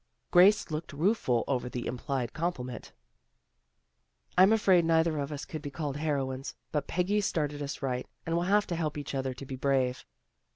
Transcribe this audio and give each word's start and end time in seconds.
Grace 0.31 0.71
looked 0.71 0.93
rueful 0.93 1.43
over 1.47 1.69
the 1.69 1.85
implied 1.85 2.33
compli 2.33 2.65
ment." 2.65 2.91
I'm 4.35 4.51
afraid 4.51 4.83
neither 4.83 5.19
of 5.19 5.31
us 5.31 5.45
could 5.45 5.61
be 5.61 5.69
called 5.69 5.97
heroines. 5.97 6.55
But 6.71 6.87
Peggy's 6.87 7.27
started 7.27 7.61
us 7.61 7.83
right, 7.83 8.07
and 8.25 8.33
we'll 8.35 8.45
have 8.47 8.65
to 8.65 8.75
help 8.75 8.97
each 8.97 9.13
other 9.13 9.35
to 9.35 9.45
be 9.45 9.55
brave." 9.57 10.03